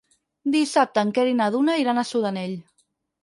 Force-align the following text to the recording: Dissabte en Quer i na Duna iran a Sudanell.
Dissabte 0.53 1.03
en 1.07 1.11
Quer 1.17 1.25
i 1.33 1.37
na 1.41 1.49
Duna 1.55 1.77
iran 1.83 2.01
a 2.01 2.05
Sudanell. 2.13 2.57